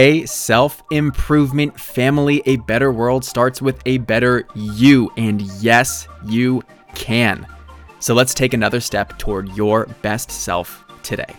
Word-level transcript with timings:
Hey, 0.00 0.26
self 0.26 0.84
improvement 0.92 1.80
family, 1.80 2.40
a 2.46 2.54
better 2.54 2.92
world 2.92 3.24
starts 3.24 3.60
with 3.60 3.82
a 3.84 3.98
better 3.98 4.46
you. 4.54 5.10
And 5.16 5.42
yes, 5.60 6.06
you 6.24 6.62
can. 6.94 7.44
So 7.98 8.14
let's 8.14 8.32
take 8.32 8.54
another 8.54 8.78
step 8.78 9.18
toward 9.18 9.48
your 9.56 9.86
best 10.02 10.30
self 10.30 10.84
today. 11.02 11.34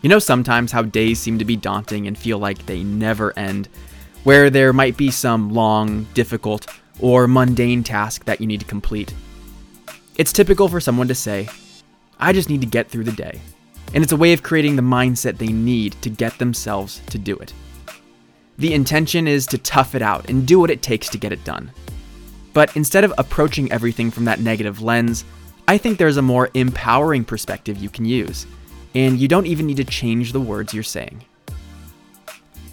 You 0.00 0.08
know, 0.08 0.18
sometimes 0.18 0.72
how 0.72 0.82
days 0.82 1.20
seem 1.20 1.38
to 1.38 1.44
be 1.44 1.54
daunting 1.54 2.08
and 2.08 2.18
feel 2.18 2.38
like 2.38 2.66
they 2.66 2.82
never 2.82 3.32
end, 3.38 3.68
where 4.24 4.50
there 4.50 4.72
might 4.72 4.96
be 4.96 5.12
some 5.12 5.54
long, 5.54 6.08
difficult, 6.14 6.66
or 6.98 7.28
mundane 7.28 7.84
task 7.84 8.24
that 8.24 8.40
you 8.40 8.48
need 8.48 8.58
to 8.58 8.66
complete. 8.66 9.14
It's 10.16 10.32
typical 10.32 10.66
for 10.66 10.80
someone 10.80 11.06
to 11.06 11.14
say, 11.14 11.48
I 12.18 12.32
just 12.32 12.50
need 12.50 12.62
to 12.62 12.66
get 12.66 12.88
through 12.88 13.04
the 13.04 13.12
day. 13.12 13.40
And 13.94 14.02
it's 14.02 14.12
a 14.12 14.16
way 14.16 14.32
of 14.32 14.42
creating 14.42 14.76
the 14.76 14.82
mindset 14.82 15.38
they 15.38 15.48
need 15.48 15.92
to 16.02 16.10
get 16.10 16.38
themselves 16.38 17.00
to 17.10 17.18
do 17.18 17.36
it. 17.36 17.52
The 18.58 18.74
intention 18.74 19.26
is 19.26 19.46
to 19.46 19.58
tough 19.58 19.94
it 19.94 20.02
out 20.02 20.28
and 20.28 20.46
do 20.46 20.60
what 20.60 20.70
it 20.70 20.82
takes 20.82 21.08
to 21.10 21.18
get 21.18 21.32
it 21.32 21.44
done. 21.44 21.70
But 22.52 22.76
instead 22.76 23.04
of 23.04 23.14
approaching 23.18 23.72
everything 23.72 24.10
from 24.10 24.24
that 24.26 24.40
negative 24.40 24.82
lens, 24.82 25.24
I 25.68 25.78
think 25.78 25.98
there's 25.98 26.16
a 26.16 26.22
more 26.22 26.50
empowering 26.54 27.24
perspective 27.24 27.78
you 27.78 27.88
can 27.88 28.04
use, 28.04 28.46
and 28.94 29.18
you 29.18 29.28
don't 29.28 29.46
even 29.46 29.66
need 29.66 29.78
to 29.78 29.84
change 29.84 30.32
the 30.32 30.40
words 30.40 30.74
you're 30.74 30.82
saying. 30.82 31.24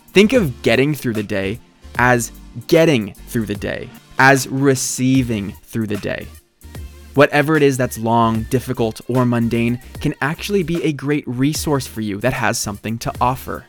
Think 0.08 0.34
of 0.34 0.62
getting 0.64 0.94
through 0.94 1.14
the 1.14 1.24
day 1.24 1.60
as 1.98 2.32
getting 2.68 3.14
through 3.14 3.46
the 3.46 3.56
day, 3.56 3.90
as 4.18 4.48
receiving 4.48 5.54
through 5.64 5.88
the 5.88 5.98
day. 5.98 6.28
Whatever 7.20 7.58
it 7.58 7.64
is 7.64 7.76
that's 7.76 7.98
long, 7.98 8.44
difficult, 8.44 9.02
or 9.10 9.26
mundane 9.26 9.82
can 10.00 10.16
actually 10.22 10.64
be 10.64 10.82
a 10.86 10.94
great 10.94 11.28
resource 11.28 11.86
for 11.86 12.00
you 12.00 12.18
that 12.22 12.32
has 12.32 12.58
something 12.58 12.98
to 13.00 13.12
offer. 13.20 13.66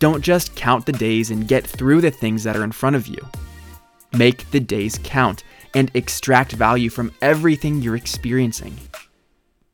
Don't 0.00 0.22
just 0.22 0.56
count 0.56 0.84
the 0.84 0.90
days 0.90 1.30
and 1.30 1.46
get 1.46 1.64
through 1.64 2.00
the 2.00 2.10
things 2.10 2.42
that 2.42 2.56
are 2.56 2.64
in 2.64 2.72
front 2.72 2.96
of 2.96 3.06
you. 3.06 3.24
Make 4.12 4.50
the 4.50 4.58
days 4.58 4.98
count 5.04 5.44
and 5.72 5.88
extract 5.94 6.50
value 6.50 6.90
from 6.90 7.12
everything 7.22 7.80
you're 7.80 7.94
experiencing. 7.94 8.76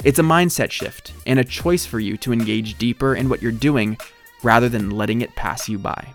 It's 0.04 0.18
a 0.18 0.22
mindset 0.22 0.70
shift 0.70 1.14
and 1.26 1.38
a 1.38 1.44
choice 1.44 1.86
for 1.86 2.00
you 2.00 2.18
to 2.18 2.34
engage 2.34 2.76
deeper 2.76 3.14
in 3.14 3.30
what 3.30 3.40
you're 3.40 3.50
doing 3.50 3.96
rather 4.42 4.68
than 4.68 4.90
letting 4.90 5.22
it 5.22 5.34
pass 5.36 5.70
you 5.70 5.78
by. 5.78 6.06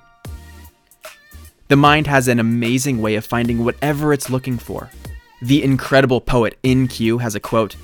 The 1.68 1.78
mind 1.78 2.06
has 2.06 2.28
an 2.28 2.40
amazing 2.40 3.02
way 3.02 3.16
of 3.16 3.26
finding 3.26 3.66
whatever 3.66 4.14
it's 4.14 4.30
looking 4.30 4.60
for. 4.60 4.92
The 5.42 5.64
incredible 5.64 6.20
poet 6.20 6.58
In-Q 6.64 7.20
has 7.20 7.34
a 7.34 7.40
quote 7.40 7.78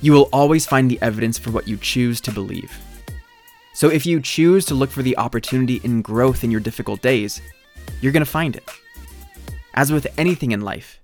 You 0.00 0.12
will 0.12 0.28
always 0.32 0.66
find 0.66 0.88
the 0.88 1.02
evidence 1.02 1.36
for 1.36 1.50
what 1.50 1.66
you 1.66 1.76
choose 1.76 2.20
to 2.20 2.30
believe. 2.32 2.72
So 3.74 3.88
if 3.88 4.06
you 4.06 4.20
choose 4.20 4.64
to 4.66 4.74
look 4.74 4.90
for 4.90 5.02
the 5.02 5.16
opportunity 5.16 5.80
in 5.82 6.02
growth 6.02 6.44
in 6.44 6.50
your 6.52 6.60
difficult 6.60 7.02
days, 7.02 7.42
you're 8.00 8.12
going 8.12 8.24
to 8.24 8.30
find 8.30 8.54
it. 8.54 8.68
As 9.74 9.90
with 9.90 10.06
anything 10.16 10.52
in 10.52 10.60
life, 10.60 11.00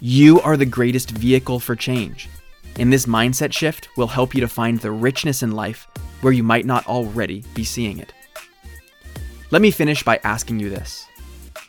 you 0.00 0.40
are 0.42 0.56
the 0.56 0.66
greatest 0.66 1.10
vehicle 1.10 1.58
for 1.58 1.74
change. 1.74 2.28
And 2.78 2.92
this 2.92 3.06
mindset 3.06 3.52
shift 3.52 3.88
will 3.96 4.06
help 4.06 4.34
you 4.34 4.40
to 4.42 4.48
find 4.48 4.78
the 4.78 4.92
richness 4.92 5.42
in 5.42 5.50
life 5.50 5.88
where 6.20 6.32
you 6.32 6.44
might 6.44 6.66
not 6.66 6.86
already 6.86 7.42
be 7.54 7.64
seeing 7.64 7.98
it. 7.98 8.12
Let 9.50 9.62
me 9.62 9.72
finish 9.72 10.04
by 10.04 10.20
asking 10.22 10.60
you 10.60 10.70
this 10.70 11.06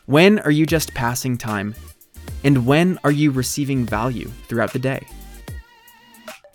When 0.06 0.38
are 0.40 0.52
you 0.52 0.66
just 0.66 0.94
passing 0.94 1.36
time? 1.36 1.74
And 2.44 2.66
when 2.66 2.98
are 3.04 3.12
you 3.12 3.30
receiving 3.30 3.86
value 3.86 4.30
throughout 4.48 4.72
the 4.72 4.78
day? 4.78 5.06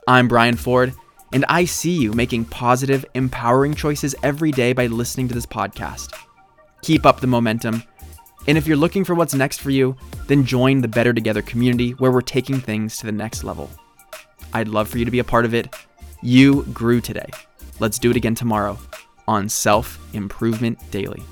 I'm 0.08 0.28
Brian 0.28 0.56
Ford, 0.56 0.94
and 1.34 1.46
I 1.50 1.66
see 1.66 1.98
you 1.98 2.14
making 2.14 2.46
positive, 2.46 3.06
empowering 3.14 3.74
choices 3.74 4.16
every 4.24 4.52
day 4.52 4.74
by 4.74 4.88
listening 4.88 5.28
to 5.28 5.34
this 5.34 5.46
podcast. 5.46 6.14
Keep 6.82 7.06
up 7.06 7.20
the 7.20 7.28
momentum 7.28 7.84
and 8.48 8.58
if 8.58 8.66
you're 8.66 8.78
looking 8.78 9.04
for 9.04 9.14
what's 9.14 9.34
next 9.34 9.60
for 9.60 9.72
you, 9.72 9.96
then 10.28 10.46
join 10.46 10.80
the 10.80 10.88
Better 10.88 11.14
Together 11.14 11.42
community 11.42 11.92
where 11.92 12.12
we're 12.12 12.22
taking 12.22 12.62
things 12.62 12.98
to 12.98 13.06
the 13.06 13.12
next 13.12 13.44
level. 13.44 13.70
I'd 14.54 14.70
love 14.70 14.88
for 14.88 14.98
you 14.98 15.06
to 15.06 15.12
be 15.12 15.20
a 15.20 15.24
part 15.24 15.44
of 15.44 15.54
it. 15.54 15.76
You 16.22 16.64
grew 16.74 17.02
today. 17.02 17.30
Let's 17.80 18.00
do 18.00 18.10
it 18.10 18.16
again 18.16 18.36
tomorrow 18.36 18.80
on 19.28 19.50
Self 19.50 20.00
Improvement 20.14 20.80
Daily. 20.92 21.24